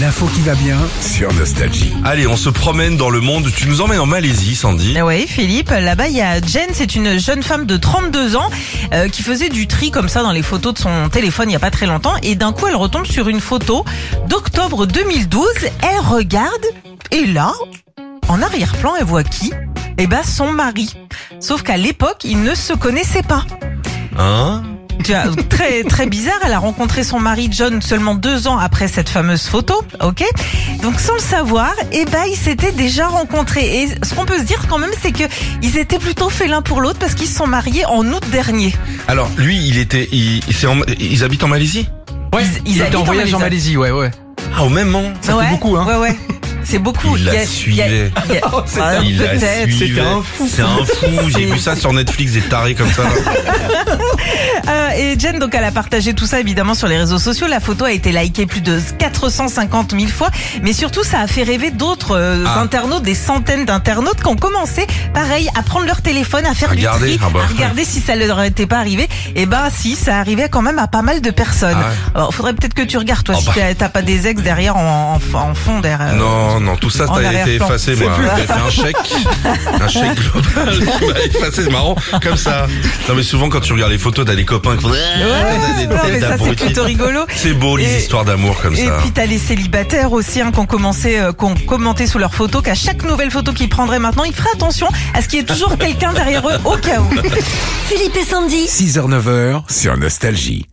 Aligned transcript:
L'info 0.00 0.26
qui 0.26 0.42
va 0.42 0.54
bien 0.54 0.78
sur 1.00 1.32
Nostalgie. 1.32 1.92
Allez, 2.04 2.28
on 2.28 2.36
se 2.36 2.50
promène 2.50 2.96
dans 2.96 3.10
le 3.10 3.20
monde. 3.20 3.50
Tu 3.56 3.66
nous 3.66 3.80
emmènes 3.80 3.98
en 3.98 4.06
Malaisie, 4.06 4.54
Sandy. 4.54 4.96
Oui, 5.02 5.26
Philippe. 5.26 5.70
Là-bas, 5.70 6.06
il 6.06 6.16
y 6.16 6.20
a 6.20 6.40
Jen, 6.40 6.68
c'est 6.72 6.94
une 6.94 7.18
jeune 7.18 7.42
femme 7.42 7.66
de 7.66 7.76
32 7.76 8.36
ans 8.36 8.48
euh, 8.92 9.08
qui 9.08 9.22
faisait 9.22 9.48
du 9.48 9.66
tri 9.66 9.90
comme 9.90 10.08
ça 10.08 10.22
dans 10.22 10.30
les 10.30 10.42
photos 10.42 10.74
de 10.74 10.78
son 10.78 11.08
téléphone 11.08 11.50
il 11.50 11.54
y 11.54 11.56
a 11.56 11.60
pas 11.60 11.72
très 11.72 11.86
longtemps. 11.86 12.14
Et 12.22 12.36
d'un 12.36 12.52
coup, 12.52 12.68
elle 12.68 12.76
retombe 12.76 13.06
sur 13.06 13.28
une 13.28 13.40
photo 13.40 13.84
d'octobre 14.28 14.86
2012. 14.86 15.46
Elle 15.82 16.00
regarde 16.06 16.66
et 17.10 17.26
là, 17.26 17.52
en 18.28 18.40
arrière-plan, 18.40 18.94
elle 19.00 19.06
voit 19.06 19.24
qui? 19.24 19.52
Eh 19.96 20.06
ben, 20.06 20.22
son 20.22 20.52
mari. 20.52 20.94
Sauf 21.40 21.62
qu'à 21.62 21.76
l'époque, 21.76 22.22
ils 22.22 22.40
ne 22.40 22.54
se 22.54 22.72
connaissaient 22.72 23.24
pas. 23.24 23.44
Hein? 24.16 24.62
Très 25.48 25.84
très 25.84 26.06
bizarre. 26.06 26.38
Elle 26.44 26.52
a 26.52 26.58
rencontré 26.58 27.04
son 27.04 27.18
mari 27.20 27.48
John 27.50 27.80
seulement 27.82 28.14
deux 28.14 28.46
ans 28.48 28.58
après 28.58 28.88
cette 28.88 29.08
fameuse 29.08 29.46
photo, 29.46 29.82
ok 30.02 30.24
Donc 30.82 31.00
sans 31.00 31.14
le 31.14 31.20
savoir, 31.20 31.72
eh 31.92 32.04
ben 32.04 32.24
ils 32.30 32.36
s'étaient 32.36 32.72
déjà 32.72 33.06
rencontrés. 33.08 33.82
Et 33.82 33.88
ce 34.04 34.14
qu'on 34.14 34.24
peut 34.24 34.38
se 34.38 34.44
dire 34.44 34.66
quand 34.68 34.78
même, 34.78 34.90
c'est 35.00 35.12
que 35.12 35.24
ils 35.62 35.78
étaient 35.78 35.98
plutôt 35.98 36.28
faits 36.28 36.48
l'un 36.48 36.62
pour 36.62 36.80
l'autre 36.80 36.98
parce 36.98 37.14
qu'ils 37.14 37.28
se 37.28 37.36
sont 37.36 37.46
mariés 37.46 37.84
en 37.86 38.06
août 38.06 38.22
dernier. 38.30 38.74
Alors, 39.06 39.28
lui, 39.38 39.56
il 39.66 39.78
était, 39.78 40.08
il, 40.12 40.40
en- 40.66 40.80
ils 40.98 41.24
habitent 41.24 41.44
en 41.44 41.48
Malaisie? 41.48 41.88
Ouais, 42.34 42.42
Ils- 42.42 42.62
ils 42.66 42.72
il 42.72 42.76
était 42.76 42.82
habitent 42.86 42.96
en 42.96 43.04
voyage 43.04 43.34
en 43.34 43.38
Malaisie. 43.38 43.74
Malaisie, 43.74 43.76
ouais, 43.76 43.90
ouais. 43.90 44.10
Ah, 44.56 44.64
au 44.64 44.68
même 44.68 44.88
moment. 44.88 45.12
Ça 45.20 45.36
fait 45.38 45.50
beaucoup, 45.50 45.76
hein. 45.76 45.86
Ouais 45.86 45.96
ouais. 45.96 46.16
C'est 46.64 46.78
beaucoup. 46.78 47.16
Il 47.16 47.24
la 47.24 47.46
suivait. 47.46 48.10
Oh, 48.52 48.60
c'est 48.66 48.80
Ah, 48.80 48.98
un 48.98 50.22
fou. 50.22 50.48
C'est 50.50 50.62
un 50.62 50.84
fou. 50.84 51.06
J'ai 51.30 51.46
vu 51.46 51.58
ça 51.58 51.74
sur 51.76 51.92
Netflix, 51.92 52.32
des 52.32 52.40
tarés 52.42 52.74
comme 52.74 52.92
ça. 52.92 53.02
Euh, 54.68 54.88
et 54.98 55.18
Jen, 55.18 55.38
donc, 55.38 55.54
elle 55.54 55.64
a 55.64 55.70
partagé 55.70 56.12
tout 56.12 56.26
ça 56.26 56.40
évidemment 56.40 56.74
sur 56.74 56.88
les 56.88 56.98
réseaux 56.98 57.18
sociaux. 57.18 57.46
La 57.46 57.60
photo 57.60 57.86
a 57.86 57.92
été 57.92 58.12
likée 58.12 58.44
plus 58.44 58.60
de 58.60 58.78
450 58.98 59.92
000 59.98 60.06
fois, 60.12 60.28
mais 60.62 60.72
surtout 60.74 61.02
ça 61.04 61.20
a 61.20 61.26
fait 61.26 61.42
rêver 61.42 61.70
d'autres 61.70 62.14
euh, 62.16 62.44
Ah. 62.46 62.60
internautes, 62.60 63.02
des 63.02 63.14
centaines 63.14 63.64
d'internautes 63.64 64.20
qui 64.20 64.26
ont 64.28 64.36
commencé, 64.36 64.86
pareil, 65.14 65.48
à 65.58 65.62
prendre 65.62 65.86
leur 65.86 66.02
téléphone, 66.02 66.44
à 66.44 66.52
faire 66.54 66.70
Regarder. 66.70 67.12
du 67.12 67.16
tri, 67.18 67.26
Ah 67.26 67.30
bah. 67.32 67.40
à 67.44 67.46
regarder 67.46 67.84
si 67.84 68.00
ça 68.00 68.14
leur 68.14 68.42
était 68.42 68.66
pas 68.66 68.76
arrivé. 68.78 69.08
Et 69.36 69.46
ben 69.46 69.68
si, 69.74 69.94
ça 69.96 70.18
arrivait 70.18 70.48
quand 70.50 70.62
même 70.62 70.78
à 70.78 70.86
pas 70.86 71.02
mal 71.02 71.22
de 71.22 71.30
personnes. 71.30 71.76
Ah 71.80 71.88
ouais. 71.88 71.94
Alors, 72.14 72.34
faudrait 72.34 72.52
peut-être 72.52 72.74
que 72.74 72.82
tu 72.82 72.98
regardes 72.98 73.24
toi 73.24 73.36
Oh 73.38 73.40
si 73.40 73.46
bah. 73.46 73.52
t'as- 73.56 73.74
t'as 73.74 73.88
pas 73.88 74.02
des 74.02 74.26
ex 74.26 74.42
derrière 74.42 74.76
en, 74.76 75.18
en, 75.34 75.38
en 75.38 75.54
fond 75.54 75.80
derrière. 75.80 76.14
Non, 76.14 76.47
non, 76.60 76.76
tout 76.76 76.90
ça, 76.90 77.06
ça 77.06 77.12
a 77.14 77.32
été 77.42 77.54
effacé, 77.56 77.94
moi. 77.96 78.12
J'ai 78.36 78.46
fait 78.46 78.52
un 78.52 78.70
chèque. 78.70 78.96
Un 79.80 79.88
chèque 79.88 80.18
global 80.32 80.78
qui 80.98 81.06
m'a 81.06 81.20
effacé. 81.20 81.62
C'est 81.64 81.70
marrant. 81.70 81.94
Comme 82.22 82.36
ça. 82.36 82.66
Non, 83.08 83.14
mais 83.14 83.22
souvent, 83.22 83.48
quand 83.48 83.60
tu 83.60 83.72
regardes 83.72 83.92
les 83.92 83.98
photos, 83.98 84.24
t'as 84.26 84.34
des 84.34 84.44
copains 84.44 84.76
qui 84.76 84.82
font, 84.82 84.88
T'as 84.90 85.76
des 85.80 85.86
non, 85.86 85.94
mais 86.04 86.10
têtes 86.20 86.22
ça 86.28 86.36
c'est 86.38 86.54
plutôt 86.64 86.84
rigolo. 86.84 87.20
C'est 87.34 87.54
beau, 87.54 87.76
les 87.76 87.84
Et- 87.84 87.98
histoires 87.98 88.24
d'amour 88.24 88.60
comme 88.60 88.74
Et 88.74 88.86
ça. 88.86 88.98
puis 89.02 89.10
t'as 89.12 89.26
les 89.26 89.38
célibataires 89.38 90.12
aussi 90.12 90.40
hein, 90.40 90.50
qui 90.52 90.58
ont 90.60 90.66
commencé, 90.66 91.18
euh, 91.18 91.32
qui 91.32 91.44
ont 91.44 91.54
commenté 91.54 92.06
sous 92.06 92.18
leurs 92.18 92.34
photos 92.34 92.62
qu'à 92.62 92.74
chaque 92.74 93.04
nouvelle 93.04 93.30
photo 93.30 93.52
qu'ils 93.52 93.68
prendraient 93.68 93.98
maintenant, 93.98 94.24
ils 94.24 94.34
feraient 94.34 94.48
attention 94.54 94.88
à 95.14 95.22
ce 95.22 95.28
qu'il 95.28 95.38
y 95.38 95.42
ait 95.42 95.44
toujours 95.46 95.76
quelqu'un 95.78 96.12
derrière 96.12 96.46
eux 96.48 96.58
au 96.64 96.76
cas 96.76 97.00
où. 97.00 97.10
Philippe 97.88 98.16
et 98.16 98.24
Sandy. 98.24 98.66
6h-9h 98.66 99.62
sur 99.72 99.96
Nostalgie. 99.96 100.66